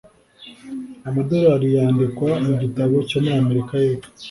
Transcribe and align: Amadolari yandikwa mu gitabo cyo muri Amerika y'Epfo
Amadolari 1.07 1.67
yandikwa 1.77 2.29
mu 2.45 2.53
gitabo 2.61 2.95
cyo 3.09 3.17
muri 3.23 3.35
Amerika 3.41 3.73
y'Epfo 3.83 4.09